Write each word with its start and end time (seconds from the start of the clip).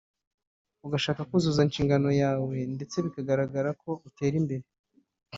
ugashaka 0.85 1.21
kuzuza 1.29 1.59
inshingano 1.65 2.09
yawe 2.21 2.55
ndetse 2.75 2.95
bikagaragara 3.05 3.69
ko 3.81 3.89
utera 4.07 4.35
imbere 4.41 4.65